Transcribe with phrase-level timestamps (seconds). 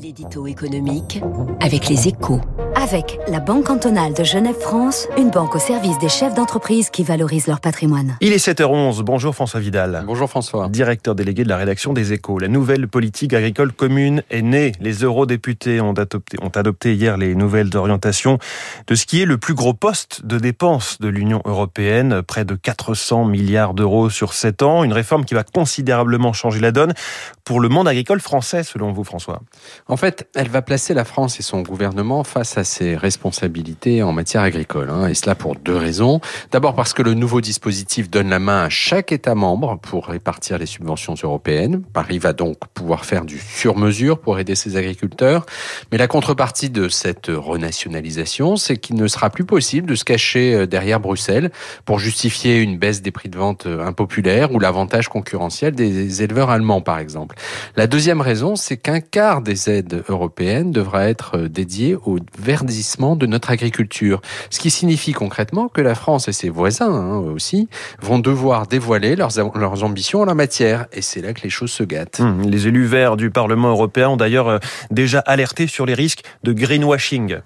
[0.00, 1.20] L'édito économique
[1.60, 2.40] avec les échos.
[2.80, 7.48] Avec la Banque cantonale de Genève-France, une banque au service des chefs d'entreprise qui valorisent
[7.48, 8.16] leur patrimoine.
[8.20, 9.02] Il est 7h11.
[9.02, 10.04] Bonjour François Vidal.
[10.06, 10.68] Bonjour François.
[10.68, 12.38] Directeur délégué de la rédaction des échos.
[12.38, 14.70] La nouvelle politique agricole commune est née.
[14.80, 18.38] Les eurodéputés ont adopté, ont adopté hier les nouvelles orientations
[18.86, 22.22] de ce qui est le plus gros poste de dépenses de l'Union européenne.
[22.22, 24.84] Près de 400 milliards d'euros sur 7 ans.
[24.84, 26.94] Une réforme qui va considérablement changer la donne
[27.42, 29.40] pour le monde agricole français, selon vous François.
[29.88, 34.12] En fait, elle va placer la France et son gouvernement face à ses responsabilités en
[34.12, 34.90] matière agricole.
[34.90, 36.20] Hein, et cela pour deux raisons.
[36.52, 40.58] D'abord parce que le nouveau dispositif donne la main à chaque État membre pour répartir
[40.58, 41.82] les subventions européennes.
[41.92, 45.46] Paris va donc pouvoir faire du sur-mesure pour aider ses agriculteurs.
[45.90, 50.54] Mais la contrepartie de cette renationalisation, c'est qu'il ne sera plus possible de se cacher
[50.54, 51.50] euh, derrière Bruxelles
[51.84, 56.50] pour justifier une baisse des prix de vente euh, impopulaires ou l'avantage concurrentiel des éleveurs
[56.50, 57.36] allemands, par exemple.
[57.76, 62.18] La deuxième raison, c'est qu'un quart des aides européenne devra être euh, dédiée au
[62.64, 64.20] de notre agriculture.
[64.50, 67.68] Ce qui signifie concrètement que la France et ses voisins hein, aussi
[68.00, 70.86] vont devoir dévoiler leurs, leurs ambitions en la matière.
[70.92, 72.20] Et c'est là que les choses se gâtent.
[72.20, 74.58] Hum, les élus verts du Parlement européen ont d'ailleurs euh,
[74.90, 77.38] déjà alerté sur les risques de greenwashing.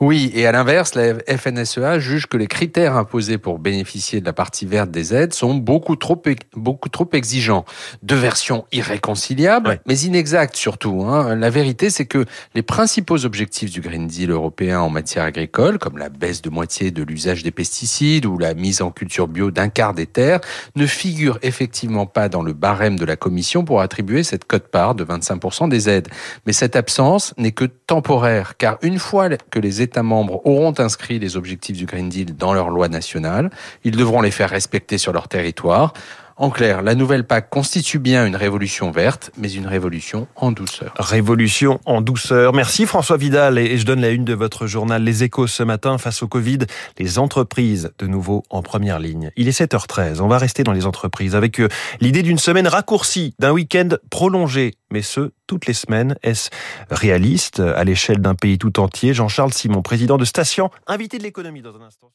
[0.00, 4.32] Oui, et à l'inverse, la FNSEA juge que les critères imposés pour bénéficier de la
[4.32, 6.20] partie verte des aides sont beaucoup trop,
[6.54, 7.64] beaucoup trop exigeants.
[8.02, 11.04] Deux versions irréconciliables, mais inexactes surtout.
[11.04, 11.34] Hein.
[11.36, 15.98] La vérité, c'est que les principaux objectifs du Green Deal européen en matière agricole, comme
[15.98, 19.68] la baisse de moitié de l'usage des pesticides ou la mise en culture bio d'un
[19.68, 20.40] quart des terres,
[20.76, 25.04] ne figurent effectivement pas dans le barème de la Commission pour attribuer cette cote-part de
[25.04, 26.08] 25% des aides.
[26.46, 31.18] Mais cette absence n'est que temporaire, car une fois que les États membres auront inscrit
[31.18, 33.50] les objectifs du Green Deal dans leur loi nationale.
[33.84, 35.92] Ils devront les faire respecter sur leur territoire.
[36.40, 40.94] En clair, la nouvelle PAC constitue bien une révolution verte, mais une révolution en douceur.
[40.96, 42.52] Révolution en douceur.
[42.52, 43.58] Merci François Vidal.
[43.58, 45.98] Et je donne la une de votre journal Les Échos ce matin.
[45.98, 46.58] Face au Covid,
[46.96, 49.32] les entreprises de nouveau en première ligne.
[49.36, 50.20] Il est 7h13.
[50.20, 51.68] On va rester dans les entreprises avec euh,
[52.00, 54.74] l'idée d'une semaine raccourcie, d'un week-end prolongé.
[54.92, 56.14] Mais ce, toutes les semaines.
[56.22, 56.50] Est-ce
[56.88, 59.12] réaliste à l'échelle d'un pays tout entier?
[59.12, 62.12] Jean-Charles Simon, président de Station, invité de l'économie dans un instant.